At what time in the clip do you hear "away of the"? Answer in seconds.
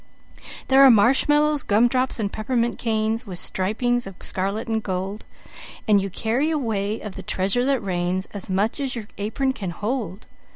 6.49-7.21